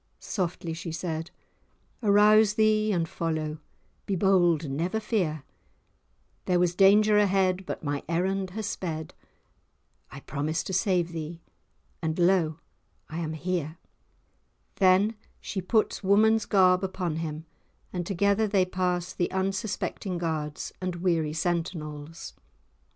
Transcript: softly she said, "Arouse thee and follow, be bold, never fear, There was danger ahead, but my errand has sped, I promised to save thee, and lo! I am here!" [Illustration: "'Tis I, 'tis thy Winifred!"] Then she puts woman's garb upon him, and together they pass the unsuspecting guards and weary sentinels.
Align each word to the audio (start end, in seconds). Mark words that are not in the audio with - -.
softly 0.19 0.73
she 0.73 0.91
said, 0.91 1.29
"Arouse 2.01 2.55
thee 2.55 2.91
and 2.91 3.07
follow, 3.07 3.59
be 4.07 4.15
bold, 4.15 4.67
never 4.67 4.99
fear, 4.99 5.43
There 6.45 6.57
was 6.59 6.73
danger 6.73 7.19
ahead, 7.19 7.67
but 7.67 7.83
my 7.83 8.01
errand 8.09 8.49
has 8.57 8.65
sped, 8.65 9.13
I 10.09 10.21
promised 10.21 10.65
to 10.65 10.73
save 10.73 11.11
thee, 11.11 11.43
and 12.01 12.17
lo! 12.17 12.57
I 13.09 13.19
am 13.19 13.33
here!" 13.33 13.77
[Illustration: 13.77 13.77
"'Tis 13.93 14.07
I, 14.07 14.79
'tis 14.79 14.79
thy 14.79 14.87
Winifred!"] 14.87 15.11
Then 15.11 15.15
she 15.39 15.61
puts 15.93 16.03
woman's 16.03 16.45
garb 16.47 16.83
upon 16.83 17.15
him, 17.17 17.45
and 17.93 18.03
together 18.03 18.47
they 18.47 18.65
pass 18.65 19.13
the 19.13 19.29
unsuspecting 19.29 20.17
guards 20.17 20.73
and 20.81 20.95
weary 20.95 21.33
sentinels. 21.33 22.33